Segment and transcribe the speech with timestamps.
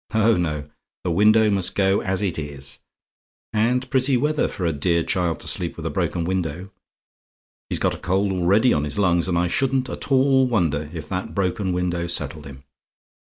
[0.15, 0.67] Oh, no!
[1.03, 2.79] the window must go as it is;
[3.53, 6.71] and pretty weather for a dear child to sleep with a broken window.
[7.69, 11.07] He's got a cold already on his lungs, and I shouldn't at all wonder if
[11.09, 12.63] that broken window settled him.